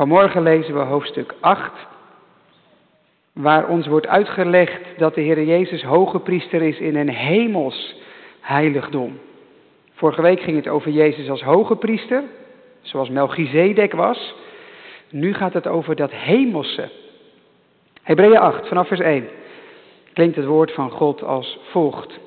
[0.00, 1.72] Vanmorgen lezen we hoofdstuk 8,
[3.32, 7.94] waar ons wordt uitgelegd dat de Heer Jezus hoge priester is in een hemels
[8.40, 9.18] heiligdom.
[9.92, 12.22] Vorige week ging het over Jezus als hoge priester,
[12.80, 14.34] zoals Melchizedek was.
[15.10, 16.88] Nu gaat het over dat hemelse.
[18.02, 19.28] Hebreeën 8, vanaf vers 1,
[20.12, 22.18] klinkt het woord van God als volgt.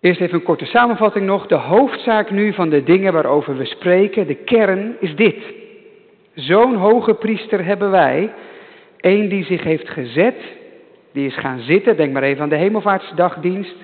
[0.00, 1.46] Eerst even een korte samenvatting nog.
[1.46, 5.66] De hoofdzaak nu van de dingen waarover we spreken, de kern, is dit.
[6.38, 8.32] Zo'n hoge priester hebben wij,
[9.00, 10.36] één die zich heeft gezet,
[11.12, 13.76] die is gaan zitten, denk maar even aan de hemelvaartsdagdienst,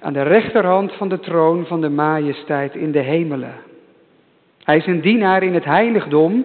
[0.00, 3.54] aan de rechterhand van de troon van de majesteit in de hemelen.
[4.62, 6.44] Hij is een dienaar in het heiligdom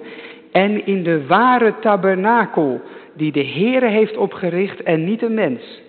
[0.51, 2.81] en in de ware tabernakel
[3.13, 5.81] die de Heere heeft opgericht en niet een mens.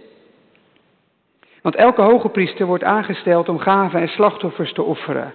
[1.62, 5.33] Want elke hoge priester wordt aangesteld om gaven en slachtoffers te offeren.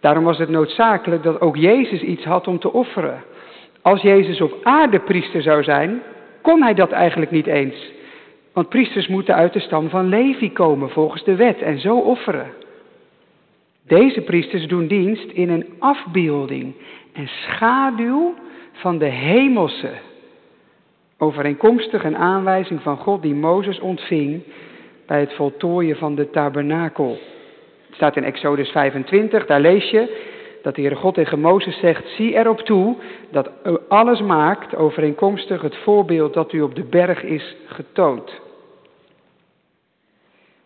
[0.00, 3.22] Daarom was het noodzakelijk dat ook Jezus iets had om te offeren.
[3.82, 6.02] Als Jezus op aarde priester zou zijn,
[6.42, 7.92] kon hij dat eigenlijk niet eens.
[8.52, 12.50] Want priesters moeten uit de stam van Levi komen volgens de wet en zo offeren.
[13.86, 16.74] Deze priesters doen dienst in een afbeelding
[17.12, 18.34] en schaduw
[18.72, 19.90] van de hemelse.
[21.18, 24.42] Overeenkomstig een aanwijzing van God die Mozes ontving
[25.06, 27.18] bij het voltooien van de tabernakel.
[27.86, 30.36] Het staat in Exodus 25, daar lees je
[30.68, 32.96] dat de Heere God tegen Mozes zegt, zie erop toe
[33.30, 38.40] dat u alles maakt overeenkomstig het voorbeeld dat u op de berg is getoond.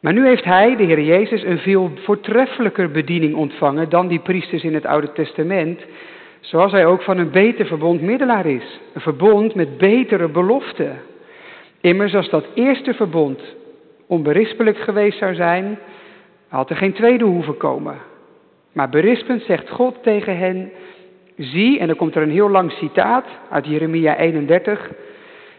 [0.00, 4.62] Maar nu heeft hij, de Heer Jezus, een veel voortreffelijker bediening ontvangen dan die priesters
[4.62, 5.80] in het Oude Testament,
[6.40, 8.80] zoals hij ook van een beter verbond middelaar is.
[8.92, 11.00] Een verbond met betere beloften.
[11.80, 13.40] Immers als dat eerste verbond
[14.06, 15.78] onberispelijk geweest zou zijn,
[16.48, 18.10] had er geen tweede hoeven komen.
[18.72, 20.70] Maar berispend zegt God tegen hen,
[21.36, 24.90] zie, en dan komt er een heel lang citaat uit Jeremia 31,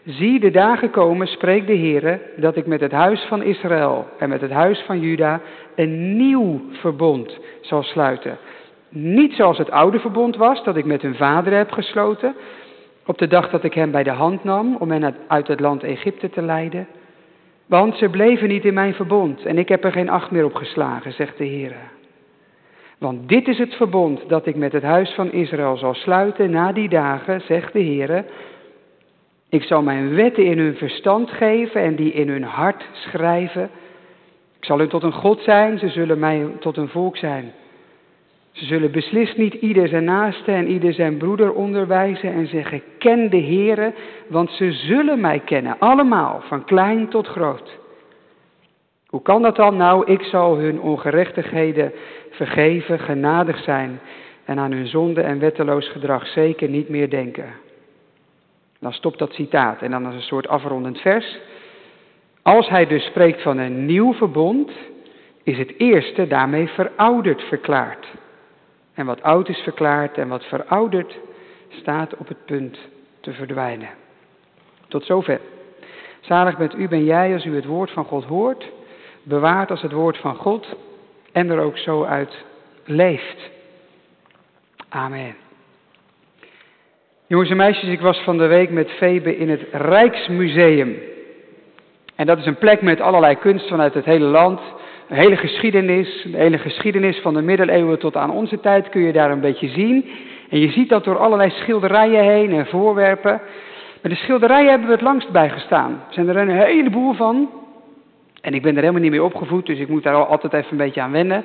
[0.06, 4.30] zie de dagen komen, spreekt de Heer, dat ik met het huis van Israël en
[4.30, 5.42] met het huis van Juda
[5.76, 8.38] een nieuw verbond zal sluiten.
[8.90, 12.36] Niet zoals het oude verbond was, dat ik met hun vader heb gesloten,
[13.06, 15.84] op de dag dat ik hem bij de hand nam om hen uit het land
[15.84, 16.88] Egypte te leiden.
[17.66, 20.56] Want ze bleven niet in mijn verbond en ik heb er geen acht meer op
[20.56, 21.76] geslagen, zegt de Heer.
[23.04, 26.72] Want dit is het verbond dat ik met het huis van Israël zal sluiten na
[26.72, 28.26] die dagen, zegt de Heer.
[29.50, 33.70] Ik zal mijn wetten in hun verstand geven en die in hun hart schrijven.
[34.58, 37.52] Ik zal hun tot een God zijn, ze zullen mij tot een volk zijn.
[38.52, 43.30] Ze zullen beslist niet ieder zijn naaste en ieder zijn broeder onderwijzen en zeggen, ken
[43.30, 43.94] de Heere,
[44.28, 47.82] want ze zullen mij kennen, allemaal, van klein tot groot.
[49.14, 49.78] Hoe kan dat dan?
[49.78, 51.92] Nou, ik zal hun ongerechtigheden
[52.36, 54.00] vergeven, genadig zijn
[54.46, 57.54] en aan hun zonde en wetteloos gedrag zeker niet meer denken.
[58.80, 61.40] Dan stopt dat citaat en dan is een soort afrondend vers.
[62.42, 64.72] Als hij dus spreekt van een nieuw verbond,
[65.44, 68.08] is het eerste daarmee verouderd verklaard.
[68.94, 71.18] En wat oud is verklaard en wat verouderd
[71.70, 72.78] staat op het punt
[73.20, 73.90] te verdwijnen.
[74.88, 75.40] Tot zover.
[76.20, 78.72] Zalig bent u, ben jij als u het woord van God hoort,
[79.24, 80.76] bewaard als het woord van God
[81.34, 82.46] en er ook zo uit
[82.86, 83.52] leeft.
[84.90, 85.36] Amen.
[87.28, 90.98] Jongens en meisjes, ik was van de week met Febe in het Rijksmuseum.
[92.16, 94.62] En dat is een plek met allerlei kunst vanuit het hele land.
[95.10, 99.12] Een hele geschiedenis, de hele geschiedenis van de middeleeuwen tot aan onze tijd kun je
[99.12, 100.10] daar een beetje zien.
[100.50, 103.42] En je ziet dat door allerlei schilderijen heen en voorwerpen.
[104.02, 105.92] Maar de schilderijen hebben we het langst bij gestaan.
[105.92, 107.50] Er zijn er een heleboel van.
[108.44, 110.78] En ik ben er helemaal niet mee opgevoed, dus ik moet daar altijd even een
[110.78, 111.44] beetje aan wennen.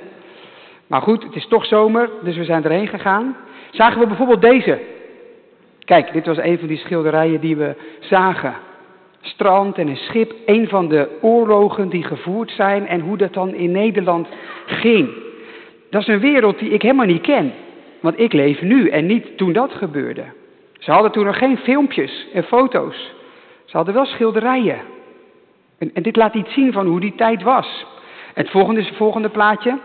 [0.87, 3.37] Maar goed, het is toch zomer, dus we zijn erheen gegaan.
[3.71, 4.81] Zagen we bijvoorbeeld deze.
[5.85, 8.55] Kijk, dit was een van die schilderijen die we zagen
[9.21, 13.55] strand en een schip, een van de oorlogen die gevoerd zijn en hoe dat dan
[13.55, 14.29] in Nederland
[14.67, 15.09] ging.
[15.91, 17.53] Dat is een wereld die ik helemaal niet ken,
[18.01, 20.25] want ik leef nu en niet toen dat gebeurde.
[20.79, 23.13] Ze hadden toen nog geen filmpjes en foto's.
[23.65, 24.79] Ze hadden wel schilderijen.
[25.79, 27.87] En, dit laat iets zien van hoe die tijd was.
[28.35, 29.79] Het volgende is het volgende plaatje.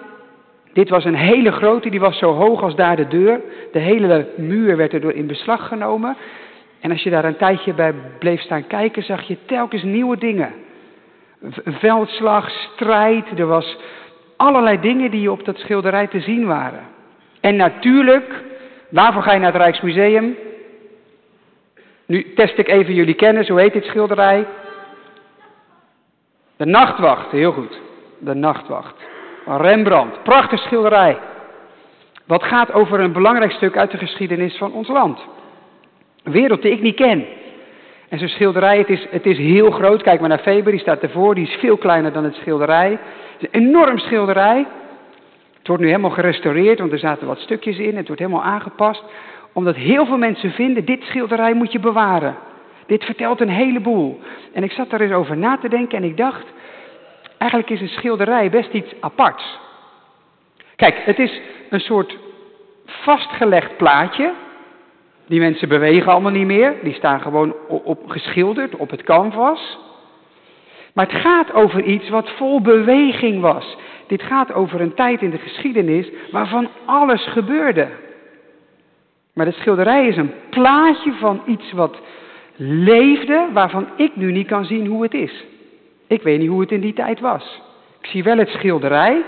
[0.74, 3.42] Dit was een hele grote, die was zo hoog als daar de deur.
[3.72, 6.18] De hele muur werd erdoor in beslag genomen.
[6.80, 10.54] En als je daar een tijdje bij bleef staan kijken, zag je telkens nieuwe dingen.
[11.66, 13.78] Veldslag, strijd, er was
[14.38, 16.84] allerlei dingen die op dat schilderij te zien waren.
[17.42, 18.44] En natuurlijk,
[18.90, 20.36] waarvoor ga je naar het Rijksmuseum?
[22.06, 24.46] Nu test ik even jullie kennis, hoe heet dit schilderij?
[26.64, 27.80] De Nachtwacht, heel goed.
[28.20, 28.96] De Nachtwacht.
[29.46, 31.18] Rembrandt, prachtig schilderij.
[32.26, 35.20] Wat gaat over een belangrijk stuk uit de geschiedenis van ons land.
[36.24, 37.26] Een wereld die ik niet ken.
[38.10, 40.02] En zo'n schilderij, het is, het is heel groot.
[40.04, 41.36] Kijk maar naar Faber, die staat ervoor.
[41.36, 42.90] Die is veel kleiner dan het schilderij.
[42.90, 43.00] Het
[43.40, 44.66] is een enorm schilderij.
[45.58, 47.98] Het wordt nu helemaal gerestaureerd, want er zaten wat stukjes in.
[47.98, 49.04] Het wordt helemaal aangepast.
[49.54, 52.36] Omdat heel veel mensen vinden, dit schilderij moet je bewaren.
[52.94, 54.20] Dit vertelt een heleboel.
[54.52, 56.46] En ik zat daar eens over na te denken en ik dacht,
[57.38, 59.60] eigenlijk is een schilderij best iets aparts.
[60.76, 62.18] Kijk, het is een soort
[62.86, 64.34] vastgelegd plaatje.
[65.28, 66.76] Die mensen bewegen allemaal niet meer.
[66.84, 69.78] Die staan gewoon op, geschilderd op het canvas.
[70.94, 73.78] Maar het gaat over iets wat vol beweging was.
[74.08, 77.88] Dit gaat over een tijd in de geschiedenis waarvan alles gebeurde.
[79.34, 82.02] Maar de schilderij is een plaatje van iets wat
[82.68, 85.46] leefde, waarvan ik nu niet kan zien hoe het is.
[86.08, 87.62] Ik weet niet hoe het in die tijd was.
[88.02, 89.22] Ik zie wel het schilderij.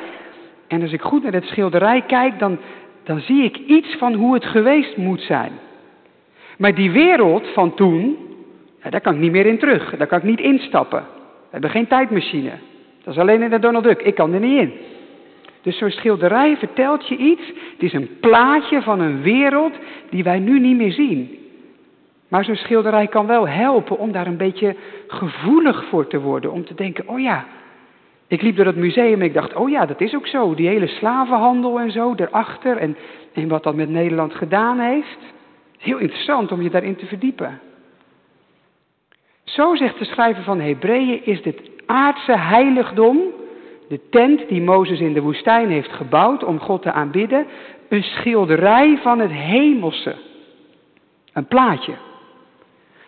[0.68, 2.58] En als ik goed naar het schilderij kijk, dan,
[3.04, 5.52] dan zie ik iets van hoe het geweest moet zijn.
[6.58, 8.18] Maar die wereld van toen,
[8.90, 9.98] daar kan ik niet meer in terug.
[9.98, 11.00] Daar kan ik niet instappen.
[11.00, 12.52] We hebben geen tijdmachine.
[13.04, 14.02] Dat is alleen in de Donald Duck.
[14.02, 14.74] Ik kan er niet in.
[15.62, 17.48] Dus zo'n schilderij vertelt je iets.
[17.48, 19.74] Het is een plaatje van een wereld
[20.10, 21.45] die wij nu niet meer zien.
[22.28, 24.76] Maar zo'n schilderij kan wel helpen om daar een beetje
[25.08, 26.52] gevoelig voor te worden.
[26.52, 27.46] Om te denken, oh ja,
[28.28, 30.56] ik liep door het museum en ik dacht, oh ja, dat is ook zo.
[30.56, 32.78] Die hele slavenhandel en zo, daarachter.
[32.78, 32.98] En,
[33.34, 35.34] en wat dat met Nederland gedaan heeft.
[35.78, 37.60] Heel interessant om je daarin te verdiepen.
[39.44, 43.20] Zo zegt de schrijver van Hebreeën, is dit aardse heiligdom,
[43.88, 47.46] de tent die Mozes in de woestijn heeft gebouwd om God te aanbidden,
[47.90, 50.16] een schilderij van het hemelse.
[51.34, 51.94] Een plaatje.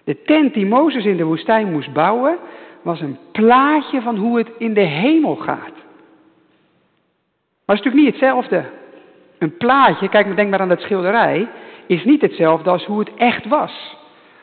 [0.07, 2.37] De tent die Mozes in de woestijn moest bouwen,
[2.81, 5.75] was een plaatje van hoe het in de hemel gaat.
[7.65, 8.63] Maar het is natuurlijk niet hetzelfde.
[9.37, 11.47] Een plaatje, kijk, denk maar aan dat schilderij,
[11.87, 13.97] is niet hetzelfde als hoe het echt was.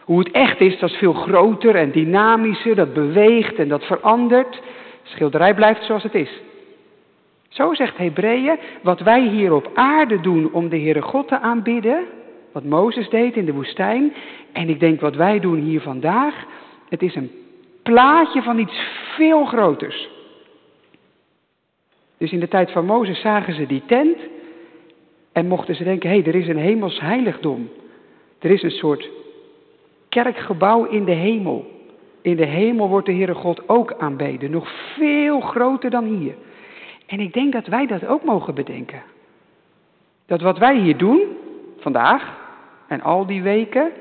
[0.05, 4.53] Hoe het echt is, dat is veel groter en dynamischer, dat beweegt en dat verandert.
[4.53, 4.61] De
[5.03, 6.41] schilderij blijft zoals het is.
[7.49, 12.05] Zo zegt Hebreeën, wat wij hier op aarde doen om de Heere God te aanbidden,
[12.53, 14.13] wat Mozes deed in de woestijn,
[14.55, 16.45] en ik denk wat wij doen hier vandaag,
[16.89, 17.31] het is een
[17.83, 18.79] plaatje van iets
[19.17, 20.09] veel groters.
[22.19, 24.19] Dus in de tijd van Mozes zagen ze die tent
[25.33, 27.69] en mochten ze denken, hé, hey, er is een hemels heiligdom.
[28.39, 29.09] Er is een soort
[30.09, 31.73] kerkgebouw in de hemel.
[32.23, 36.35] In de hemel wordt de Heere God ook aanbeden, nog veel groter dan hier.
[37.07, 39.03] En ik denk dat wij dat ook mogen bedenken.
[40.27, 41.21] Dat wat wij hier doen,
[41.79, 42.39] vandaag
[42.89, 43.93] en al die weken,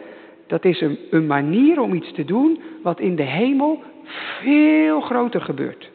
[0.47, 3.83] dat is een, manier om iets te doen wat in de hemel
[4.41, 5.91] veel groter gebeurt.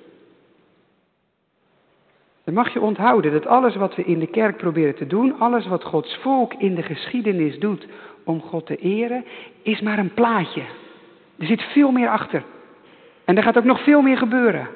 [2.45, 5.67] Dan mag je onthouden dat alles wat we in de kerk proberen te doen, alles
[5.67, 7.87] wat Gods volk in de geschiedenis doet
[8.25, 9.25] om God te eren,
[9.63, 10.63] is maar een plaatje.
[11.39, 12.43] Er zit veel meer achter.
[13.25, 14.69] En er gaat ook nog veel meer gebeuren.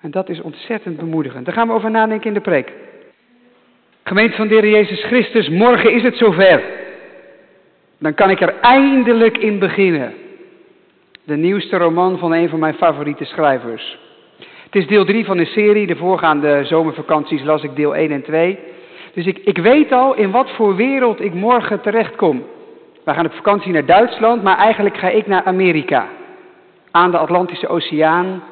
[0.00, 1.44] En dat is ontzettend bemoedigend.
[1.44, 2.72] Daar gaan we over nadenken in de preek.
[4.02, 6.81] Gemeente van de Jezus Christus, morgen is het zover.
[8.02, 10.12] Dan kan ik er eindelijk in beginnen.
[11.24, 13.98] De nieuwste roman van een van mijn favoriete schrijvers.
[14.64, 15.86] Het is deel 3 van een serie.
[15.86, 18.58] De voorgaande zomervakanties las ik deel 1 en 2.
[19.14, 22.44] Dus ik, ik weet al in wat voor wereld ik morgen terechtkom.
[23.04, 26.08] We gaan op vakantie naar Duitsland, maar eigenlijk ga ik naar Amerika.
[26.90, 28.42] Aan de Atlantische Oceaan,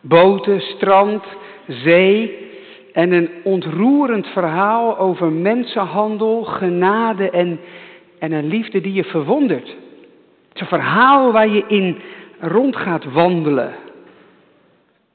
[0.00, 1.24] boten, strand,
[1.66, 2.48] zee
[2.92, 7.60] en een ontroerend verhaal over mensenhandel, genade en,
[8.20, 9.68] en een liefde die je verwondert.
[9.68, 12.00] Het is een verhaal waar je in
[12.40, 13.74] rond gaat wandelen.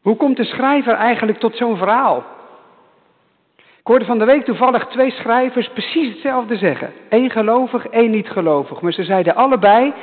[0.02, 2.26] Hoe komt de schrijver eigenlijk tot zo'n verhaal?
[3.58, 6.94] Ik hoorde van de week toevallig twee schrijvers precies hetzelfde zeggen.
[7.10, 8.82] Eén gelovig, één niet gelovig.
[8.82, 9.94] Maar ze zeiden allebei,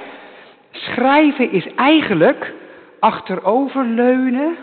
[0.70, 2.52] schrijven is eigenlijk
[3.00, 4.56] achteroverleunen,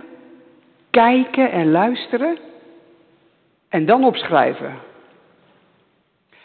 [0.90, 2.38] kijken en luisteren
[3.70, 4.74] en dan opschrijven.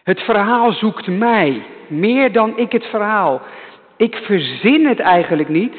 [0.03, 3.43] Het verhaal zoekt mij, meer dan ik het verhaal.
[3.97, 5.75] Ik verzin het eigenlijk niet.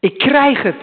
[0.00, 0.80] Ik krijg het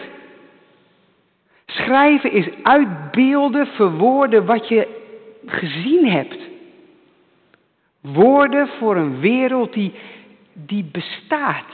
[1.67, 4.87] Schrijven is uitbeelden, verwoorden wat je
[5.45, 6.37] gezien hebt.
[8.01, 9.93] Woorden voor een wereld die,
[10.53, 11.65] die bestaat.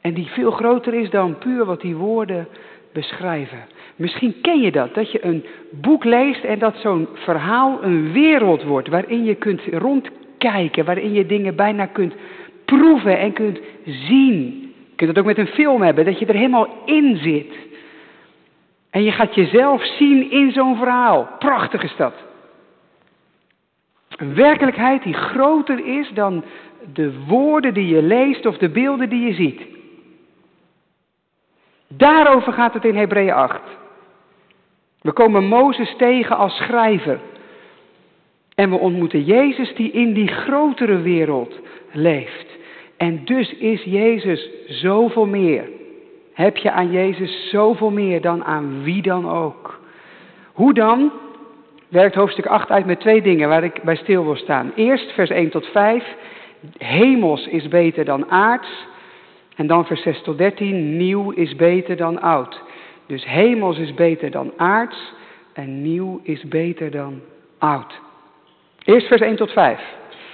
[0.00, 2.48] En die veel groter is dan puur wat die woorden
[2.92, 3.64] beschrijven.
[3.96, 8.62] Misschien ken je dat, dat je een boek leest en dat zo'n verhaal een wereld
[8.62, 12.14] wordt waarin je kunt rondkijken, waarin je dingen bijna kunt
[12.64, 14.60] proeven en kunt zien.
[14.88, 17.54] Je kunt het ook met een film hebben, dat je er helemaal in zit.
[18.90, 21.28] En je gaat jezelf zien in zo'n verhaal.
[21.38, 22.14] Prachtig is dat.
[24.16, 26.44] Een werkelijkheid die groter is dan
[26.92, 29.62] de woorden die je leest of de beelden die je ziet.
[31.96, 33.60] Daarover gaat het in Hebreeën 8.
[35.00, 37.18] We komen Mozes tegen als schrijver.
[38.54, 41.54] En we ontmoeten Jezus die in die grotere wereld
[41.92, 42.46] leeft.
[42.96, 45.68] En dus is Jezus zoveel meer.
[46.32, 49.80] Heb je aan Jezus zoveel meer dan aan wie dan ook.
[50.52, 51.12] Hoe dan?
[51.88, 54.72] Werkt hoofdstuk 8 uit met twee dingen waar ik bij stil wil staan.
[54.74, 56.04] Eerst vers 1 tot 5.
[56.78, 58.86] Hemels is beter dan aards.
[59.56, 60.96] En dan vers 6 tot 13.
[60.96, 62.62] Nieuw is beter dan oud.
[63.06, 65.12] Dus hemels is beter dan aards.
[65.52, 67.20] En nieuw is beter dan
[67.58, 68.00] oud.
[68.84, 69.80] Eerst vers 1 tot 5.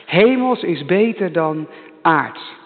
[0.06, 1.66] Hemels is beter dan
[2.02, 2.56] aards.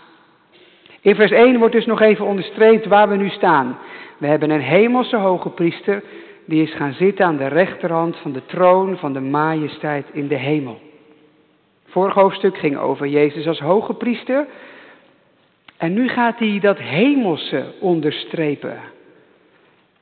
[1.01, 3.79] In vers 1 wordt dus nog even onderstreept waar we nu staan.
[4.19, 6.03] We hebben een hemelse hoge priester
[6.45, 10.37] die is gaan zitten aan de rechterhand van de troon van de majesteit in de
[10.37, 10.81] hemel.
[11.87, 14.47] Vorig hoofdstuk ging over Jezus als hoge priester.
[15.83, 18.81] En nu gaat hij dat hemelse onderstrepen.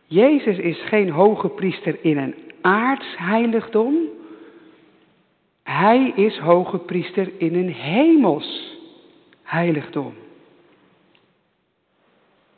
[0.06, 3.94] Jezus is geen hoge priester in een aards heiligdom.
[5.62, 8.76] Hij is hoge priester in een hemels
[9.42, 10.14] heiligdom.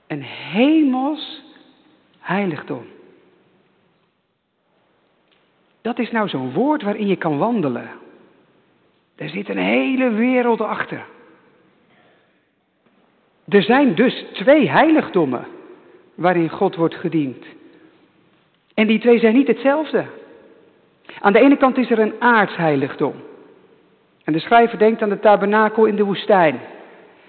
[0.07, 1.43] Een hemels
[2.19, 2.85] heiligdom.
[5.83, 7.91] Dat is nou zo'n woord waarin je kan wandelen.
[9.15, 11.11] Er zit een hele wereld achter.
[13.49, 15.47] Er zijn dus twee heiligdommen
[16.15, 17.45] waarin God wordt gediend.
[18.75, 20.05] En die twee zijn niet hetzelfde.
[21.21, 23.15] Aan de ene kant is er een aardsheiligdom.
[24.25, 26.61] En de schrijver denkt aan de tabernakel in de woestijn.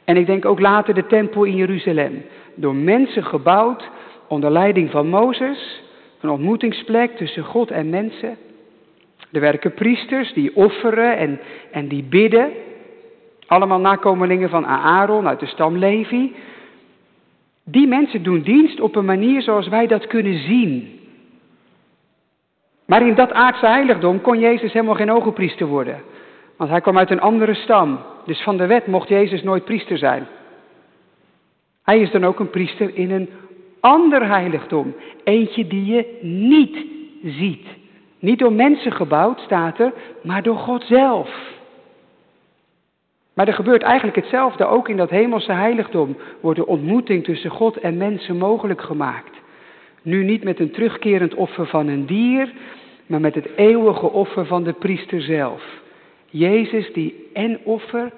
[0.03, 2.25] En ik denk ook later de tempel in Jeruzalem.
[2.55, 3.89] Door mensen gebouwd
[4.27, 5.81] onder leiding van Mozes.
[6.21, 8.37] Een ontmoetingsplek tussen God en mensen.
[9.31, 11.39] Er werken priesters die offeren en,
[11.71, 12.51] en die bidden.
[13.47, 16.35] Allemaal nakomelingen van Aaron uit de stam Levi.
[17.63, 20.99] Die mensen doen dienst op een manier zoals wij dat kunnen zien.
[22.85, 26.01] Maar in dat aardse heiligdom kon Jezus helemaal geen ogenpriester worden.
[26.57, 27.99] Want hij kwam uit een andere stam.
[28.25, 30.27] Dus van de wet mocht Jezus nooit priester zijn.
[31.83, 33.29] Hij is dan ook een priester in een
[33.79, 34.95] ander heiligdom.
[35.23, 36.85] Eentje die je niet
[37.23, 37.67] ziet.
[38.19, 41.29] Niet door mensen gebouwd, staat er, maar door God zelf.
[43.33, 44.65] Maar er gebeurt eigenlijk hetzelfde.
[44.65, 49.41] Ook in dat hemelse heiligdom wordt de ontmoeting tussen God en mensen mogelijk gemaakt.
[50.01, 52.53] Nu niet met een terugkerend offer van een dier,
[53.05, 55.81] maar met het eeuwige offer van de priester zelf.
[56.29, 58.11] Jezus die en offer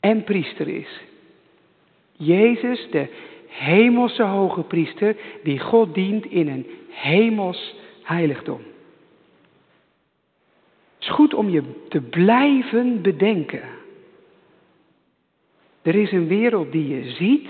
[0.00, 1.00] en priester is.
[2.12, 3.08] Jezus, de
[3.48, 8.60] hemelse hoge priester, die God dient in een hemels heiligdom.
[11.00, 13.62] Het is goed om je te blijven bedenken.
[15.82, 17.48] Er is een wereld die je ziet.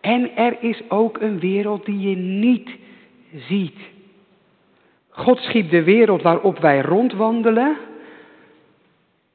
[0.00, 2.70] En er is ook een wereld die je niet
[3.34, 3.78] ziet.
[5.08, 7.76] God schiep de wereld waarop wij rondwandelen.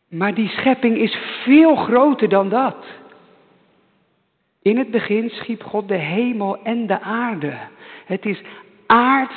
[0.10, 2.86] Maar die schepping is veel groter dan dat.
[4.62, 7.58] In het begin schiep God de hemel en de aarde.
[8.06, 8.42] Het is
[8.86, 9.36] aards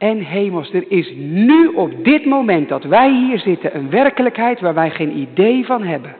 [0.00, 0.72] en hemels.
[0.72, 5.16] Er is nu op dit moment dat wij hier zitten een werkelijkheid waar wij geen
[5.16, 6.16] idee van hebben.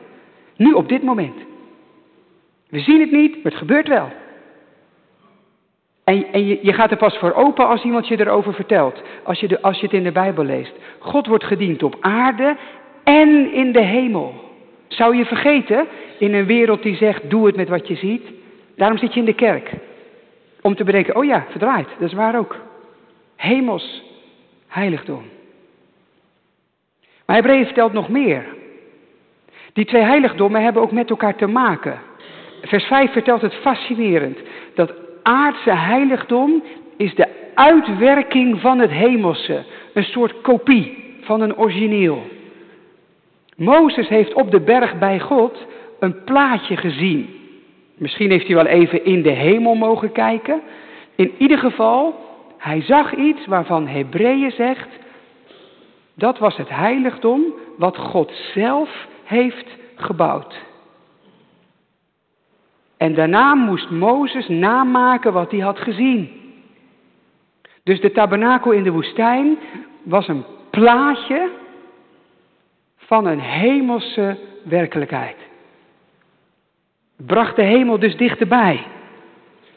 [0.56, 1.34] Nu op dit moment.
[2.68, 4.08] We zien het niet, maar het gebeurt wel.
[6.04, 9.02] En, je, je, gaat er pas voor open als iemand je erover vertelt.
[9.22, 10.72] Als je, de, als je het in de Bijbel leest.
[10.98, 12.56] God wordt gediend op aarde
[13.04, 14.34] en in de hemel.
[14.88, 15.86] Zou je vergeten
[16.18, 18.22] in een wereld die zegt: doe het met wat je ziet?
[18.76, 19.70] Daarom zit je in de kerk.
[20.60, 22.56] Om te bedenken, oh ja, verdraaid, dat is waar ook.
[23.40, 24.02] Hemels
[24.66, 25.22] heiligdom.
[27.26, 28.44] Maar Hebreeën vertelt nog meer.
[29.72, 32.00] Die twee heiligdommen hebben ook met elkaar te maken.
[32.62, 34.38] Vers 5 vertelt het fascinerend.
[34.74, 34.92] Dat
[35.22, 36.62] aardse heiligdom
[36.96, 39.64] is de uitwerking van het hemelse.
[39.94, 42.22] Een soort kopie van een origineel.
[43.56, 45.66] Mozes heeft op de berg bij God
[45.98, 47.40] een plaatje gezien
[48.00, 50.60] Misschien heeft hij wel even in de hemel mogen kijken.
[51.14, 52.14] In ieder geval,
[52.60, 54.88] hij zag iets waarvan Hebreeën zegt,
[56.14, 57.42] dat was het heiligdom
[57.76, 60.54] wat God zelf heeft gebouwd.
[62.96, 66.30] En daarna moest Mozes namaken wat hij had gezien.
[67.82, 69.58] Dus de tabernakel in de woestijn
[70.02, 71.50] was een plaatje
[72.96, 75.48] van een hemelse werkelijkheid
[77.26, 78.86] bracht de hemel dus dichterbij.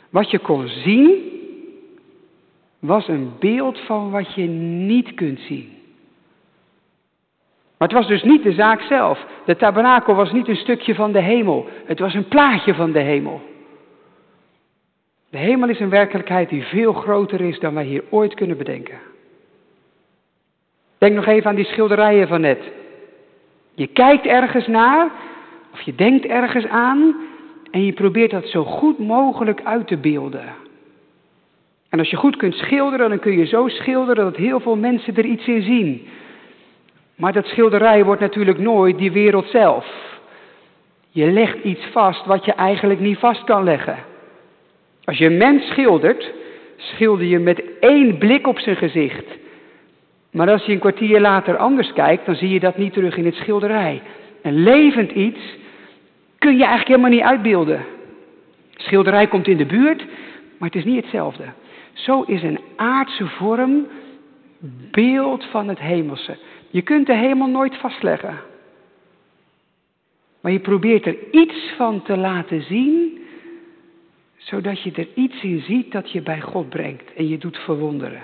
[0.09, 1.32] Wat je kon zien,
[2.83, 5.69] was een beeld van wat je niet kunt zien.
[7.77, 9.25] Maar het was dus niet de zaak zelf.
[9.45, 11.67] De tabernakel was niet een stukje van de hemel.
[11.85, 13.41] Het was een plaatje van de hemel.
[15.29, 18.97] De hemel is een werkelijkheid die veel groter is dan wij hier ooit kunnen bedenken.
[20.97, 22.71] Denk nog even aan die schilderijen van net.
[23.73, 25.11] Je kijkt ergens naar,
[25.73, 27.15] of je denkt ergens aan,
[27.71, 30.62] en je probeert dat zo goed mogelijk uit te beelden.
[31.93, 35.15] En als je goed kunt schilderen, dan kun je zo schilderen dat heel veel mensen
[35.15, 36.07] er iets in zien.
[37.15, 39.85] Maar dat schilderij wordt natuurlijk nooit die wereld zelf.
[41.09, 43.97] Je legt iets vast wat je eigenlijk niet vast kan leggen.
[45.03, 46.31] Als je een mens schildert,
[46.77, 49.25] schilder je met één blik op zijn gezicht.
[50.31, 53.25] Maar als je een kwartier later anders kijkt, dan zie je dat niet terug in
[53.25, 54.01] het schilderij.
[54.41, 55.41] Een levend iets
[56.38, 57.85] kun je eigenlijk helemaal niet uitbeelden.
[58.75, 60.05] Schilderij komt in de buurt,
[60.57, 61.43] maar het is niet hetzelfde.
[61.93, 63.88] Zo is een aardse vorm
[64.91, 66.38] beeld van het hemelse.
[66.69, 68.39] Je kunt de hemel nooit vastleggen.
[70.41, 73.19] Maar je probeert er iets van te laten zien,
[74.38, 78.21] zodat je er iets in ziet dat je bij God brengt en je doet verwonderen.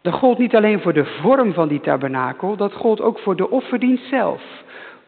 [0.00, 3.50] Dat gold niet alleen voor de vorm van die tabernakel, dat gold ook voor de
[3.50, 4.42] offerdienst zelf.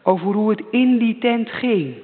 [0.02, 1.94] Over hoe het in die tent ging.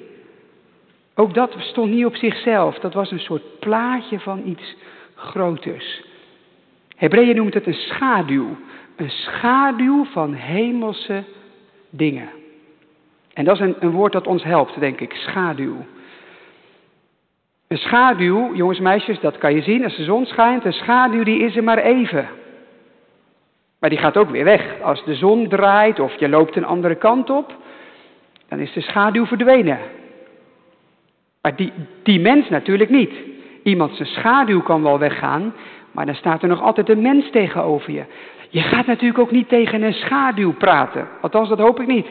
[1.14, 4.76] Ook dat stond niet op zichzelf, dat was een soort plaatje van iets
[5.14, 6.02] groters.
[6.97, 8.56] Hebreeën noemt het een schaduw.
[8.97, 11.25] Een schaduw van hemelse
[11.90, 12.28] dingen.
[13.33, 15.12] En dat is een, een woord dat ons helpt, denk ik.
[15.14, 15.76] Schaduw.
[17.68, 20.64] Een schaduw, jongens en meisjes, dat kan je zien als de zon schijnt.
[20.64, 22.28] Een schaduw die is er maar even.
[23.78, 24.80] Maar die gaat ook weer weg.
[24.80, 27.56] Als de zon draait of je loopt een andere kant op,
[28.49, 29.78] dan is de schaduw verdwenen.
[31.44, 31.72] Maar die,
[32.02, 33.12] die mens natuurlijk niet.
[33.62, 35.54] Iemand zijn schaduw kan wel weggaan,
[35.92, 38.04] maar dan staat er nog altijd een mens tegenover je.
[38.48, 41.08] Je gaat natuurlijk ook niet tegen een schaduw praten.
[41.21, 42.06] Althans, dat hoop ik niet.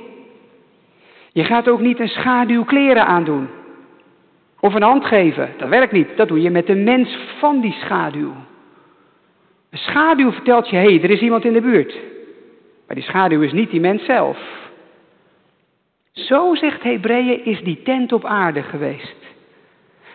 [1.31, 3.47] Je gaat ook niet een schaduw kleren aandoen.
[4.59, 5.49] Of een hand geven.
[5.57, 6.07] Dat werkt niet.
[6.15, 8.33] Dat doe je met de mens van die schaduw.
[9.69, 11.93] Een schaduw vertelt je, hé, hey, er is iemand in de buurt.
[12.87, 14.62] Maar die schaduw is niet die mens zelf.
[16.13, 19.15] Zo, zegt Hebreeën, is die tent op aarde geweest.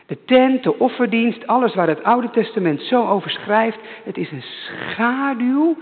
[0.07, 4.43] De tent, de offerdienst, alles waar het Oude Testament zo over schrijft, het is een
[4.43, 5.77] schaduw.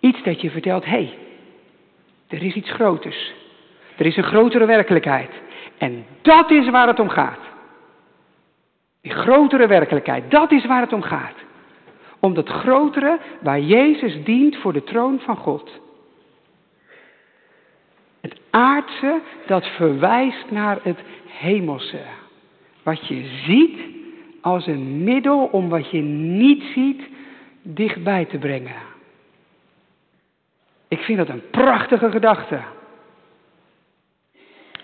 [0.00, 1.18] Iets dat je vertelt, hé, hey,
[2.28, 3.32] er is iets groters.
[3.96, 5.30] Er is een grotere werkelijkheid.
[5.78, 7.40] En dat is waar het om gaat.
[9.00, 11.36] Die grotere werkelijkheid, dat is waar het om gaat.
[12.20, 15.80] Om dat grotere waar Jezus dient voor de troon van God.
[18.52, 22.00] Aardse dat verwijst naar het hemelse.
[22.82, 23.80] Wat je ziet
[24.40, 27.02] als een middel om wat je niet ziet
[27.62, 28.76] dichtbij te brengen.
[30.88, 32.60] Ik vind dat een prachtige gedachte.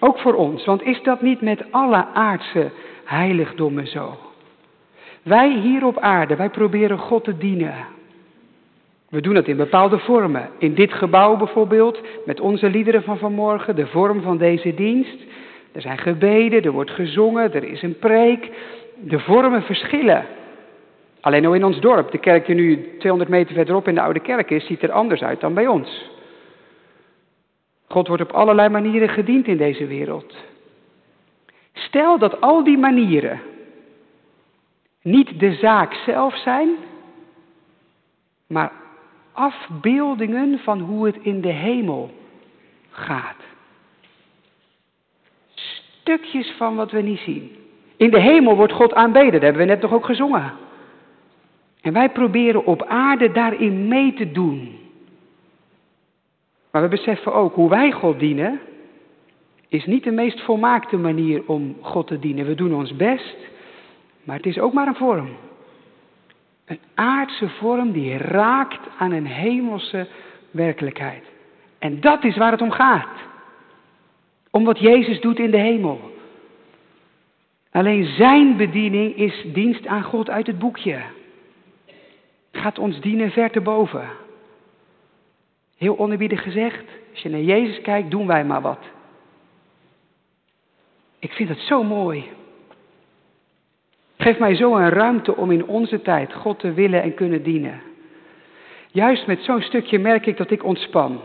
[0.01, 2.71] Ook voor ons, want is dat niet met alle aardse
[3.05, 4.19] heiligdommen zo?
[5.23, 7.75] Wij hier op aarde, wij proberen God te dienen.
[9.09, 10.51] We doen dat in bepaalde vormen.
[10.59, 15.23] In dit gebouw bijvoorbeeld, met onze liederen van vanmorgen, de vorm van deze dienst.
[15.73, 18.51] Er zijn gebeden, er wordt gezongen, er is een preek.
[18.97, 20.27] De vormen verschillen.
[21.21, 24.21] Alleen al in ons dorp, de kerk die nu 200 meter verderop in de oude
[24.21, 26.11] kerk is, ziet er anders uit dan bij ons.
[27.89, 30.35] God wordt op allerlei manieren gediend in deze wereld.
[31.73, 33.41] Stel dat al die manieren
[35.03, 36.69] niet de zaak zelf zijn,
[38.47, 38.73] maar
[39.39, 42.11] afbeeldingen van hoe het in de hemel
[42.91, 43.37] gaat.
[45.55, 47.57] Stukjes van wat we niet zien.
[47.97, 50.53] In de hemel wordt God aanbeden, dat hebben we net nog ook gezongen.
[51.81, 54.79] En wij proberen op aarde daarin mee te doen.
[56.71, 58.61] Maar we beseffen ook hoe wij God dienen,
[59.69, 62.47] is niet de meest volmaakte manier om God te dienen.
[62.47, 63.37] We doen ons best,
[64.25, 65.29] maar het is ook maar een vorm.
[66.69, 70.07] Een aardse vorm die raakt aan een hemelse
[70.51, 71.25] werkelijkheid.
[71.79, 73.17] En dat is waar het om gaat.
[74.51, 76.17] Om wat Jezus doet in de hemel.
[77.71, 81.03] Alleen zijn bediening is dienst aan God uit het boekje.
[82.53, 84.09] Gaat ons dienen ver te boven.
[85.77, 88.85] Heel onerbiedig gezegd, als je naar Jezus kijkt, doen wij maar wat.
[91.19, 92.29] Ik vind het zo mooi.
[94.19, 97.81] Geef mij zo een ruimte om in onze tijd God te willen en kunnen dienen.
[98.91, 101.21] Juist met zo'n stukje merk ik dat ik ontspan.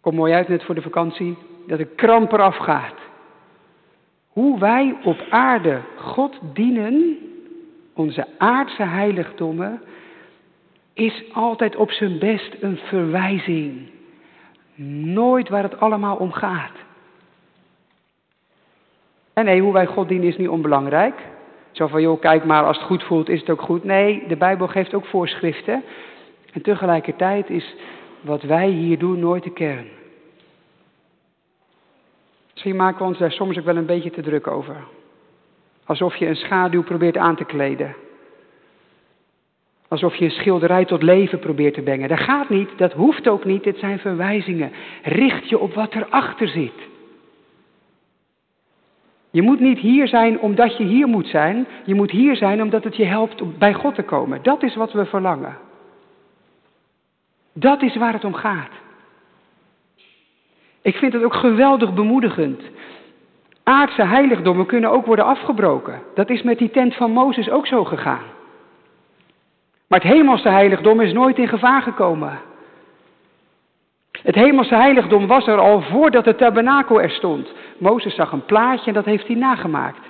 [0.00, 2.94] Kom mooi uit net voor de vakantie, dat de kramp eraf gaat.
[4.28, 7.16] Hoe wij op aarde God dienen,
[7.94, 9.82] onze aardse heiligdommen,
[10.94, 13.90] is altijd op zijn best een verwijzing.
[15.04, 16.72] Nooit waar het allemaal om gaat.
[19.32, 21.34] En nee, hoe wij God dienen is niet onbelangrijk.
[21.76, 23.84] Zo van, joh, kijk maar, als het goed voelt, is het ook goed.
[23.84, 25.82] Nee, de Bijbel geeft ook voorschriften.
[26.52, 27.74] En tegelijkertijd is
[28.20, 29.86] wat wij hier doen nooit de kern.
[32.52, 34.76] Misschien maken we ons daar soms ook wel een beetje te druk over.
[35.84, 37.94] Alsof je een schaduw probeert aan te kleden.
[39.88, 42.08] Alsof je een schilderij tot leven probeert te brengen.
[42.08, 44.72] Dat gaat niet, dat hoeft ook niet, dit zijn verwijzingen.
[45.02, 46.94] Richt je op wat erachter zit.
[49.36, 51.66] Je moet niet hier zijn omdat je hier moet zijn.
[51.84, 54.42] Je moet hier zijn omdat het je helpt bij God te komen.
[54.42, 55.56] Dat is wat we verlangen.
[57.52, 58.70] Dat is waar het om gaat.
[60.82, 62.62] Ik vind het ook geweldig bemoedigend.
[63.62, 66.02] Aardse heiligdommen kunnen ook worden afgebroken.
[66.14, 68.24] Dat is met die tent van Mozes ook zo gegaan.
[69.86, 72.40] Maar het hemelse heiligdom is nooit in gevaar gekomen.
[74.26, 77.52] Het hemelse heiligdom was er al voordat de tabernakel er stond.
[77.78, 80.00] Mozes zag een plaatje en dat heeft hij nagemaakt.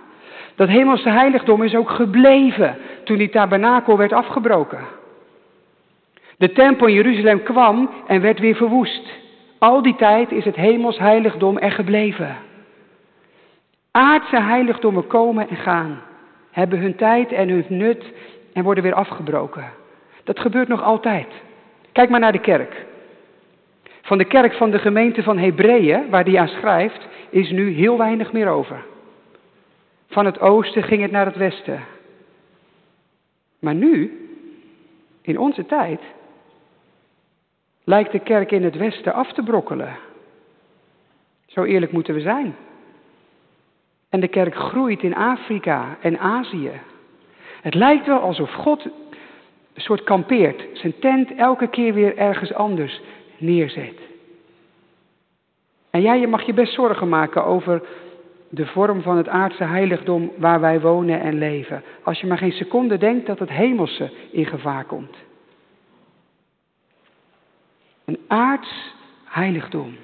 [0.54, 4.80] Dat hemelse heiligdom is ook gebleven toen die tabernakel werd afgebroken.
[6.38, 9.08] De tempel in Jeruzalem kwam en werd weer verwoest.
[9.58, 12.36] Al die tijd is het hemels heiligdom er gebleven.
[13.90, 16.00] Aardse heiligdommen komen en gaan,
[16.50, 18.12] hebben hun tijd en hun nut
[18.52, 19.64] en worden weer afgebroken.
[20.24, 21.26] Dat gebeurt nog altijd.
[21.92, 22.86] Kijk maar naar de kerk.
[24.06, 27.98] Van de kerk van de gemeente van Hebreeën, waar die aan schrijft, is nu heel
[27.98, 28.84] weinig meer over.
[30.06, 31.84] Van het oosten ging het naar het westen.
[33.58, 34.28] Maar nu,
[35.22, 36.00] in onze tijd,
[37.84, 39.96] lijkt de kerk in het westen af te brokkelen.
[41.46, 42.56] Zo eerlijk moeten we zijn.
[44.08, 46.80] En de kerk groeit in Afrika en Azië.
[47.60, 48.84] Het lijkt wel alsof God
[49.74, 53.00] een soort kampeert, zijn tent elke keer weer ergens anders
[53.38, 54.00] neerzet.
[55.90, 57.82] En jij je mag je best zorgen maken over
[58.48, 61.82] de vorm van het aardse heiligdom waar wij wonen en leven.
[62.02, 65.16] Als je maar geen seconde denkt dat het hemelse in gevaar komt.
[68.04, 68.94] Een aards
[69.24, 69.96] heiligdom.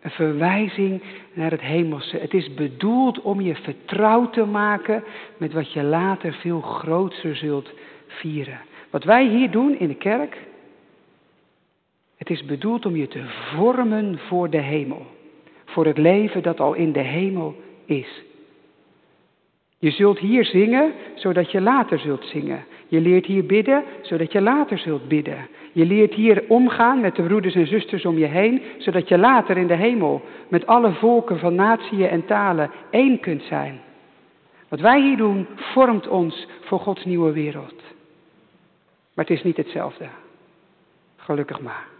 [0.00, 2.16] Een verwijzing naar het hemelse.
[2.16, 5.04] Het is bedoeld om je vertrouwd te maken
[5.36, 7.70] met wat je later veel groter zult
[8.06, 8.60] vieren.
[8.90, 10.38] Wat wij hier doen in de kerk,
[12.32, 13.22] is bedoeld om je te
[13.54, 15.06] vormen voor de hemel.
[15.64, 18.22] Voor het leven dat al in de hemel is.
[19.78, 22.64] Je zult hier zingen, zodat je later zult zingen.
[22.88, 25.48] Je leert hier bidden, zodat je later zult bidden.
[25.72, 29.56] Je leert hier omgaan met de broeders en zusters om je heen, zodat je later
[29.56, 33.80] in de hemel met alle volken van natieën en talen één kunt zijn.
[34.68, 37.82] Wat wij hier doen, vormt ons voor Gods nieuwe wereld.
[39.14, 40.06] Maar het is niet hetzelfde.
[41.16, 41.91] Gelukkig maar.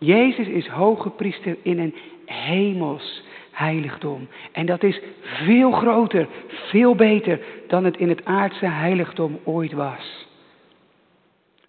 [0.00, 4.28] Jezus is hoge priester in een hemels heiligdom.
[4.52, 10.26] En dat is veel groter, veel beter dan het in het aardse heiligdom ooit was.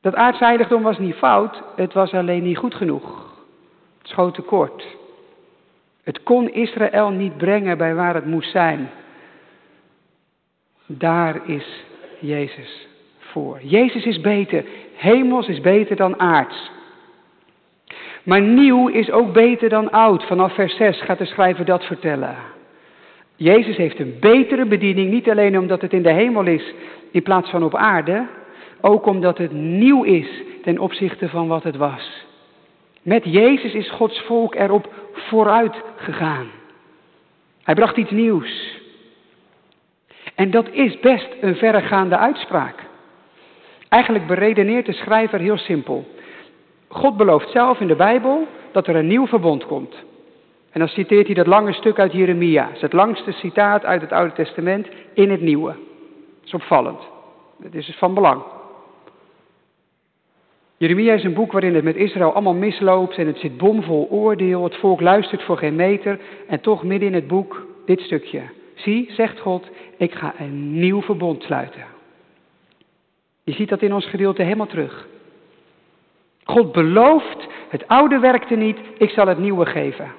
[0.02, 3.36] Dat aardse heiligdom was niet fout, het was alleen niet goed genoeg.
[3.98, 4.86] Het schoot tekort.
[6.04, 8.90] Het kon Israël niet brengen bij waar het moest zijn.
[10.86, 11.84] Daar is
[12.20, 12.88] Jezus
[13.20, 13.60] voor.
[13.62, 14.66] Jezus is beter.
[14.96, 16.72] Hemels is beter dan aards.
[18.24, 20.24] Maar nieuw is ook beter dan oud.
[20.24, 22.36] Vanaf vers 6 gaat de schrijver dat vertellen.
[23.36, 26.74] Jezus heeft een betere bediening, niet alleen omdat het in de hemel is
[27.12, 28.28] in plaats van op aarde,
[28.82, 30.28] ook omdat het nieuw is
[30.64, 32.26] ten opzichte van wat het was.
[33.02, 36.48] Met Jezus is Gods volk erop vooruit gegaan.
[37.64, 38.80] Hij bracht iets nieuws.
[40.36, 42.76] En dat is best een verregaande uitspraak.
[43.90, 46.08] Eigenlijk beredeneert de schrijver heel simpel.
[46.92, 49.96] God belooft zelf in de Bijbel dat er een nieuw verbond komt.
[50.72, 52.66] En dan citeert hij dat lange stuk uit Jeremia.
[52.66, 55.70] Het is het langste citaat uit het Oude Testament in het Nieuwe.
[55.70, 57.00] Dat is opvallend.
[57.58, 58.42] Dat is van belang.
[60.78, 64.64] Jeremia is een boek waarin het met Israël allemaal misloopt en het zit bomvol oordeel.
[64.64, 68.42] Het volk luistert voor geen meter en toch midden in het boek dit stukje.
[68.76, 71.84] Zie, zegt God, ik ga een nieuw verbond sluiten.
[73.44, 75.08] Je ziet dat in ons gedeelte helemaal terug.
[76.44, 80.12] God belooft, het oude werkte niet, ik zal het nieuwe geven.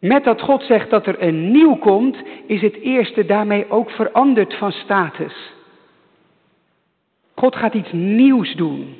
[0.00, 4.54] Met dat God zegt dat er een nieuw komt, is het eerste daarmee ook veranderd
[4.54, 5.52] van status.
[7.34, 8.96] God gaat iets nieuws doen.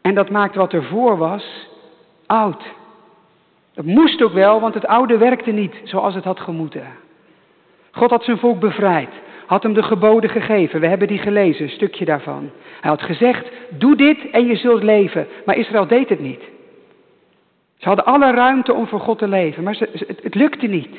[0.00, 1.68] En dat maakt wat ervoor was
[2.26, 2.62] oud.
[3.74, 6.86] Dat moest ook wel, want het oude werkte niet zoals het had gemoeten.
[7.90, 9.10] God had zijn volk bevrijd.
[9.48, 10.80] Had hem de geboden gegeven.
[10.80, 12.50] We hebben die gelezen, een stukje daarvan.
[12.80, 15.26] Hij had gezegd, doe dit en je zult leven.
[15.44, 16.42] Maar Israël deed het niet.
[17.76, 20.96] Ze hadden alle ruimte om voor God te leven, maar het, het lukte niet.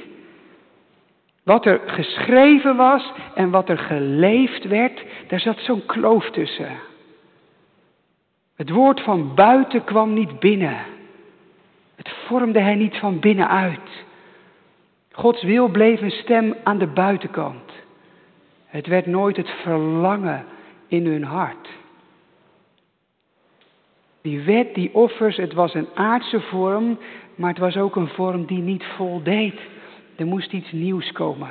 [1.44, 6.72] Wat er geschreven was en wat er geleefd werd, daar zat zo'n kloof tussen.
[8.56, 10.78] Het woord van buiten kwam niet binnen.
[11.96, 14.06] Het vormde hij niet van binnenuit.
[15.12, 17.69] Gods wil bleef een stem aan de buitenkant.
[18.70, 20.46] Het werd nooit het verlangen
[20.88, 21.70] in hun hart.
[24.22, 27.00] Die wet, die offers, het was een aardse vorm,
[27.36, 29.60] maar het was ook een vorm die niet voldeed.
[30.16, 31.50] Er moest iets nieuws komen.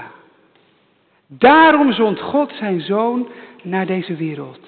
[1.26, 3.28] Daarom zond God zijn zoon
[3.62, 4.61] naar deze wereld.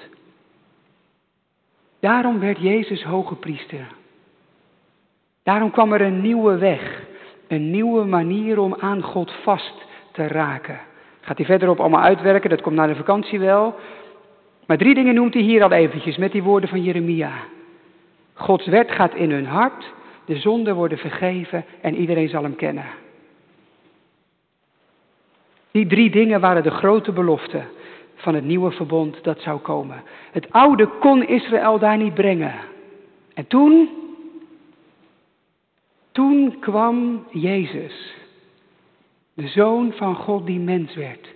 [2.01, 3.87] Daarom werd Jezus hoge priester.
[5.43, 7.03] Daarom kwam er een nieuwe weg,
[7.49, 9.75] een nieuwe manier om aan God vast
[10.13, 10.81] te raken.
[11.31, 13.75] Gaat hij verderop allemaal uitwerken, dat komt na de vakantie wel.
[14.67, 17.33] Maar drie dingen noemt hij hier al eventjes met die woorden van Jeremia.
[18.35, 19.93] Gods wet gaat in hun hart,
[20.25, 22.85] de zonden worden vergeven en iedereen zal hem kennen.
[25.71, 27.69] Die drie dingen waren de grote beloften
[28.15, 30.03] van het nieuwe verbond dat zou komen.
[30.31, 32.55] Het oude kon Israël daar niet brengen.
[33.35, 33.89] En toen,
[36.13, 38.15] toen kwam Jezus,
[39.41, 41.29] de zoon van God die mens werd.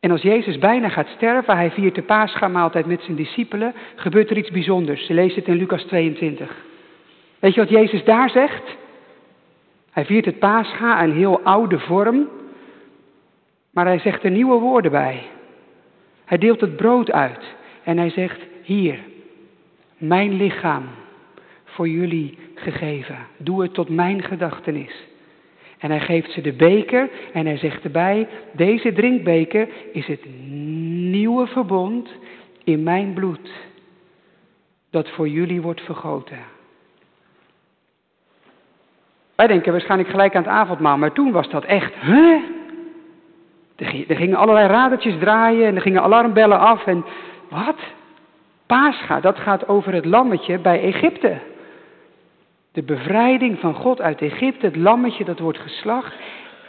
[0.00, 4.36] En als Jezus bijna gaat sterven, hij viert de paasgamaaltijd met zijn discipelen, gebeurt er
[4.36, 5.06] iets bijzonders.
[5.06, 6.64] Ze leest het in Lucas 22.
[7.38, 8.76] Weet je wat Jezus daar zegt?
[9.90, 12.28] Hij viert het paascha, een heel oude vorm,
[13.70, 15.22] maar hij zegt er nieuwe woorden bij.
[16.24, 18.98] Hij deelt het brood uit en hij zegt, hier,
[19.98, 20.84] mijn lichaam
[21.64, 23.16] voor jullie gegeven.
[23.36, 25.06] Doe het tot mijn gedachtenis.
[25.78, 30.24] En hij geeft ze de beker en hij zegt erbij, deze drinkbeker is het
[31.10, 32.08] nieuwe verbond
[32.64, 33.50] in mijn bloed,
[34.90, 36.38] dat voor jullie wordt vergoten.
[39.34, 42.38] Wij denken waarschijnlijk gelijk aan het avondmaal, maar toen was dat echt, hè?
[44.08, 47.04] Er gingen allerlei radertjes draaien en er gingen alarmbellen af en
[47.48, 47.76] wat?
[48.66, 51.38] Pascha, dat gaat over het lammetje bij Egypte.
[52.76, 56.14] De bevrijding van God uit Egypte, het lammetje dat wordt geslacht.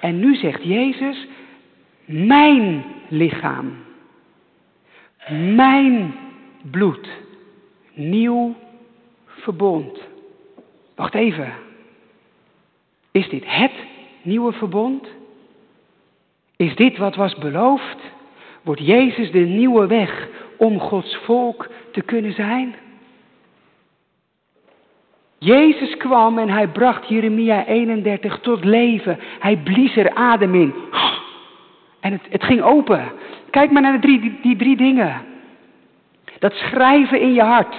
[0.01, 1.27] En nu zegt Jezus,
[2.05, 3.75] mijn lichaam,
[5.55, 6.15] mijn
[6.71, 7.07] bloed,
[7.93, 8.55] nieuw
[9.25, 9.99] verbond.
[10.95, 11.53] Wacht even.
[13.11, 13.73] Is dit het
[14.21, 15.07] nieuwe verbond?
[16.55, 17.97] Is dit wat was beloofd?
[18.61, 22.75] Wordt Jezus de nieuwe weg om Gods volk te kunnen zijn?
[25.37, 29.19] Jezus kwam en hij bracht Jeremia 31 tot leven.
[29.39, 30.73] Hij blies er adem in.
[31.99, 33.11] En het, het ging open.
[33.49, 35.21] Kijk maar naar de drie, die, die drie dingen.
[36.39, 37.75] Dat schrijven in je hart.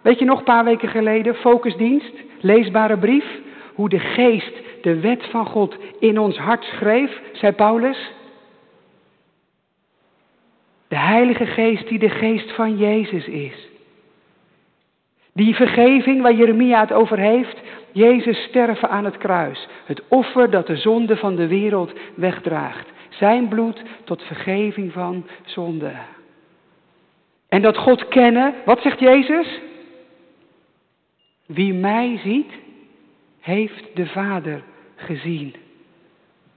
[0.00, 3.24] Weet je nog een paar weken geleden, focusdienst, leesbare brief,
[3.74, 8.12] hoe de geest de wet van God in ons hart schreef, zei Paulus.
[10.88, 13.67] De Heilige Geest die de geest van Jezus is.
[15.32, 17.56] Die vergeving waar Jeremia het over heeft,
[17.92, 19.68] Jezus sterven aan het kruis.
[19.84, 22.86] Het offer dat de zonde van de wereld wegdraagt.
[23.08, 25.92] Zijn bloed tot vergeving van zonde.
[27.48, 29.60] En dat God kennen, wat zegt Jezus?
[31.46, 32.52] Wie mij ziet,
[33.40, 34.62] heeft de Vader
[34.96, 35.54] gezien.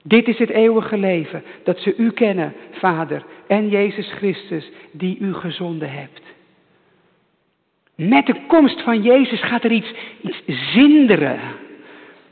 [0.03, 5.33] Dit is het eeuwige leven, dat ze u kennen, Vader, en Jezus Christus, die u
[5.33, 6.21] gezonden hebt.
[8.09, 11.39] Met de komst van Jezus gaat er iets, iets zinderen.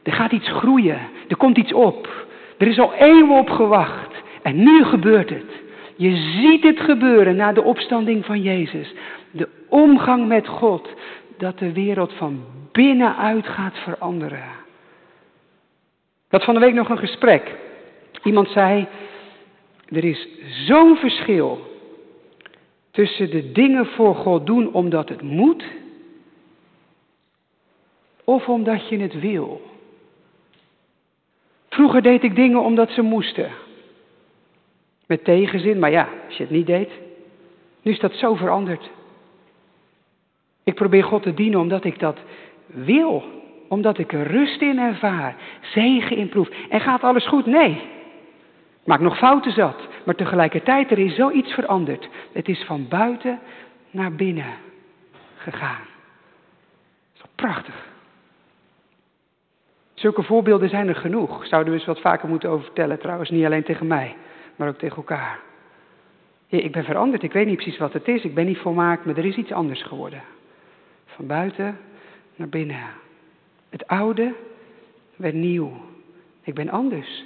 [0.03, 0.99] Er gaat iets groeien.
[1.27, 2.27] Er komt iets op.
[2.57, 4.13] Er is al eeuwen op gewacht.
[4.41, 5.51] En nu gebeurt het.
[5.95, 8.93] Je ziet het gebeuren na de opstanding van Jezus.
[9.31, 10.89] De omgang met God.
[11.37, 14.43] Dat de wereld van binnenuit gaat veranderen.
[16.25, 17.55] Ik had van de week nog een gesprek.
[18.23, 18.87] Iemand zei,
[19.89, 20.27] er is
[20.67, 21.68] zo'n verschil
[22.99, 25.63] tussen de dingen voor God doen omdat het moet
[28.23, 29.61] of omdat je het wil.
[31.69, 33.51] Vroeger deed ik dingen omdat ze moesten.
[35.05, 36.89] Met tegenzin, maar ja, als je het niet deed.
[37.81, 38.89] Nu is dat zo veranderd.
[40.63, 42.17] Ik probeer God te dienen omdat ik dat
[42.65, 43.23] wil
[43.67, 46.49] omdat ik er rust in ervaar, zegen in proef.
[46.69, 47.45] En gaat alles goed?
[47.45, 47.81] Nee.
[48.83, 52.09] Maak nog fouten zat, maar tegelijkertijd er is zoiets veranderd.
[52.31, 53.39] Het is van buiten
[53.91, 54.53] naar binnen
[55.35, 55.81] gegaan.
[55.81, 57.87] Dat is toch prachtig.
[59.93, 61.45] Zulke voorbeelden zijn er genoeg.
[61.45, 63.29] Zouden we eens wat vaker moeten over vertellen trouwens.
[63.29, 64.15] Niet alleen tegen mij,
[64.55, 65.39] maar ook tegen elkaar.
[66.47, 69.17] ik ben veranderd, ik weet niet precies wat het is, ik ben niet volmaakt, maar
[69.17, 70.21] er is iets anders geworden.
[71.05, 71.77] Van buiten
[72.35, 72.83] naar binnen.
[73.69, 74.33] Het oude
[75.15, 75.71] werd nieuw.
[76.43, 77.25] Ik ben anders.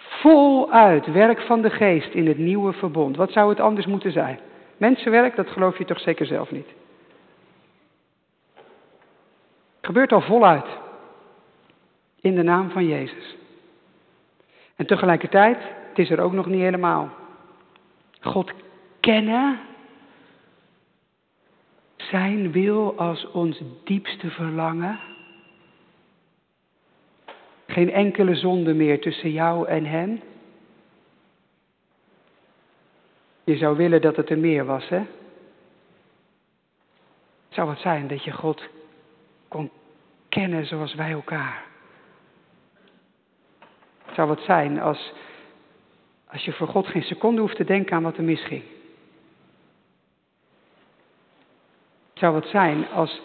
[0.00, 3.16] Voluit werk van de geest in het nieuwe verbond.
[3.16, 4.38] Wat zou het anders moeten zijn?
[4.76, 6.68] Mensenwerk, dat geloof je toch zeker zelf niet.
[9.80, 10.66] Gebeurt al voluit.
[12.20, 13.36] In de naam van Jezus.
[14.76, 15.58] En tegelijkertijd,
[15.88, 17.10] het is er ook nog niet helemaal.
[18.20, 18.52] God
[19.00, 19.58] kennen,
[21.96, 25.09] zijn wil als ons diepste verlangen.
[27.70, 30.20] Geen enkele zonde meer tussen jou en hem.
[33.44, 35.02] Je zou willen dat het er meer was, hè?
[37.48, 38.68] Zou het zijn dat je God
[39.48, 39.70] kon
[40.28, 41.64] kennen zoals wij elkaar?
[44.14, 45.12] Zou het zijn als,
[46.26, 48.62] als je voor God geen seconde hoeft te denken aan wat er misging?
[52.14, 53.20] Zou het zijn als,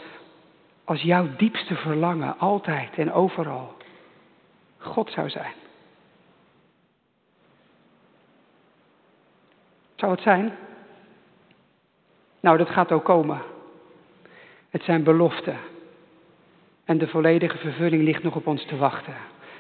[0.84, 3.76] als jouw diepste verlangen altijd en overal
[4.86, 5.54] God zou zijn?
[9.96, 10.54] Zou het zijn?
[12.40, 13.42] Nou, dat gaat ook komen.
[14.70, 15.58] Het zijn beloften.
[16.86, 19.14] En de volledige vervulling ligt nog op ons te wachten.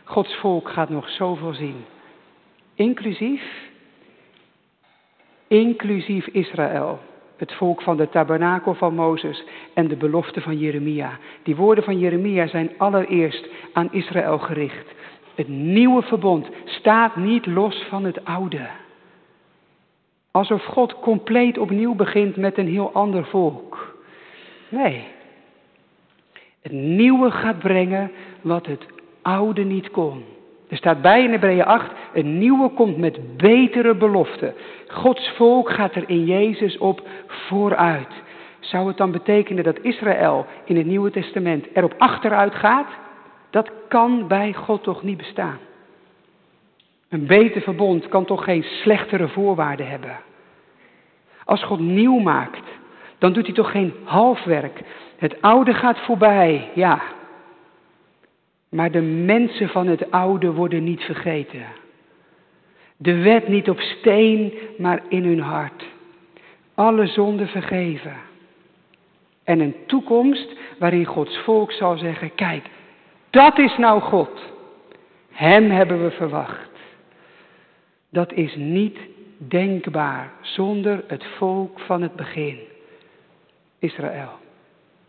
[0.03, 1.85] Gods volk gaat nog zoveel zien.
[2.73, 3.69] Inclusief,
[5.47, 6.99] inclusief Israël.
[7.37, 11.17] Het volk van de tabernakel van Mozes en de belofte van Jeremia.
[11.43, 14.93] Die woorden van Jeremia zijn allereerst aan Israël gericht.
[15.35, 18.67] Het nieuwe verbond staat niet los van het oude.
[20.31, 23.95] Alsof God compleet opnieuw begint met een heel ander volk.
[24.69, 25.03] Nee.
[26.61, 28.85] Het nieuwe gaat brengen wat het
[29.21, 30.23] oude niet kon.
[30.67, 34.53] Er staat bij in Hebreeën 8, een nieuwe komt met betere beloften.
[34.87, 38.23] Gods volk gaat er in Jezus op vooruit.
[38.59, 42.87] Zou het dan betekenen dat Israël in het Nieuwe Testament erop achteruit gaat?
[43.55, 45.57] Dat kan bij God toch niet bestaan.
[47.09, 50.17] Een beter verbond kan toch geen slechtere voorwaarden hebben.
[51.45, 52.67] Als God nieuw maakt,
[53.17, 54.81] dan doet hij toch geen halfwerk.
[55.17, 57.01] Het oude gaat voorbij, ja.
[58.69, 61.65] Maar de mensen van het oude worden niet vergeten.
[62.97, 65.85] De wet niet op steen, maar in hun hart.
[66.73, 68.15] Alle zonden vergeven.
[69.43, 70.47] En een toekomst
[70.79, 72.65] waarin Gods volk zal zeggen: Kijk,
[73.35, 74.39] dat is nou God.
[75.31, 76.69] Hem hebben we verwacht.
[78.09, 78.97] Dat is niet
[79.37, 82.59] denkbaar zonder het volk van het begin.
[83.79, 84.29] Israël.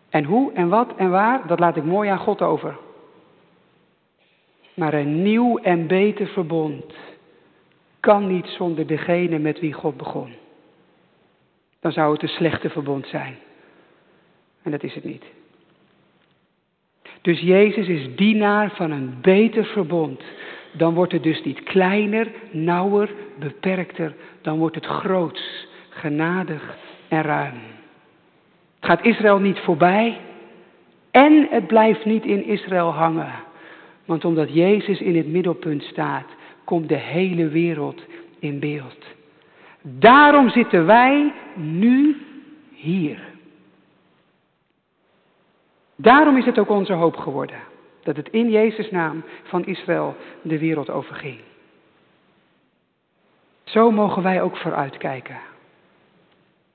[0.09, 2.77] En hoe en wat en waar, dat laat ik mooi aan God over.
[4.75, 6.95] Maar een nieuw en beter verbond
[8.01, 10.33] kan niet zonder degene met wie God begon.
[11.81, 13.37] Dan zou het een slechte verbond zijn.
[14.63, 15.25] En dat is het niet.
[17.27, 20.23] Dus Jezus is dienaar van een beter verbond.
[20.73, 24.15] Dan wordt het dus niet kleiner, nauwer, beperkter.
[24.43, 26.77] Dan wordt het groots, genadig
[27.09, 27.55] en ruim.
[28.81, 30.19] Het gaat Israël niet voorbij.
[31.11, 33.33] En het blijft niet in Israël hangen.
[34.05, 36.27] Want omdat Jezus in het middelpunt staat,
[36.65, 38.03] komt de hele wereld
[38.39, 39.05] in beeld.
[39.83, 42.17] Daarom zitten wij nu
[42.75, 43.19] hier.
[45.97, 47.59] Daarom is het ook onze hoop geworden.
[48.03, 51.39] Dat het in Jezus' naam van Israël de wereld overging.
[53.65, 55.37] Zo mogen wij ook vooruitkijken.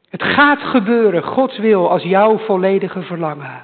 [0.10, 3.64] Het gaat gebeuren, Gods wil, als jouw volledige verlangen.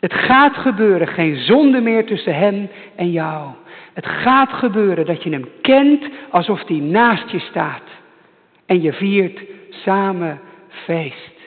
[0.00, 3.50] Het gaat gebeuren, geen zonde meer tussen hem en jou.
[3.92, 7.82] Het gaat gebeuren dat je hem kent alsof hij naast je staat.
[8.66, 11.39] En je viert samen feest.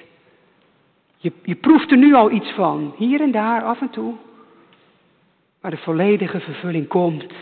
[1.23, 4.13] Je, je proeft er nu al iets van, hier en daar, af en toe.
[5.61, 7.33] Maar de volledige vervulling komt.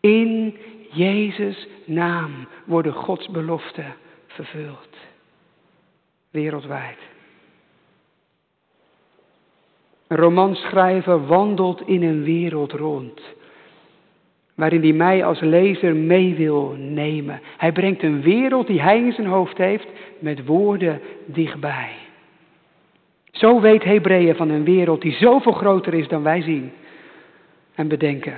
[0.00, 0.56] In
[0.90, 2.30] Jezus' naam
[2.64, 3.94] worden Gods beloften
[4.26, 4.96] vervuld.
[6.30, 6.98] Wereldwijd.
[10.06, 13.20] Een romanschrijver wandelt in een wereld rond.
[14.54, 17.40] Waarin hij mij als lezer mee wil nemen.
[17.56, 22.02] Hij brengt een wereld die hij in zijn hoofd heeft met woorden dichtbij.
[23.32, 26.72] Zo weet Hebreeën van een wereld die zoveel groter is dan wij zien
[27.74, 28.34] en bedenken.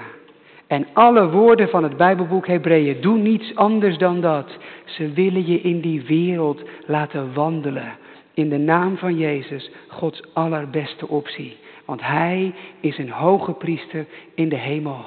[0.66, 4.56] En alle woorden van het Bijbelboek Hebreeën doen niets anders dan dat.
[4.84, 7.92] Ze willen je in die wereld laten wandelen.
[8.34, 11.56] In de naam van Jezus, Gods allerbeste optie.
[11.84, 15.04] Want Hij is een hoge priester in de hemel.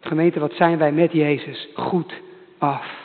[0.00, 2.20] Gemeente, wat zijn wij met Jezus goed
[2.58, 3.00] af.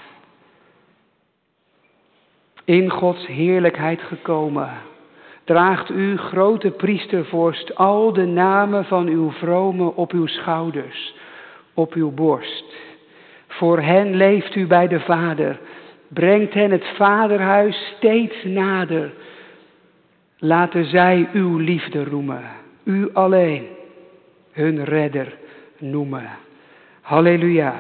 [2.67, 4.69] in Gods heerlijkheid gekomen,
[5.47, 11.15] draagt u, grote priestervorst, al de namen van uw vrome op uw schouders,
[11.73, 12.75] op uw borst.
[13.47, 15.59] Voor hen leeft u bij de Vader,
[16.07, 19.13] brengt hen het Vaderhuis steeds nader.
[20.37, 22.43] Laten zij uw liefde roemen,
[22.83, 23.67] u alleen,
[24.51, 25.37] hun redder
[25.77, 26.29] noemen.
[27.01, 27.75] Halleluja.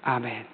[0.00, 0.53] Amen.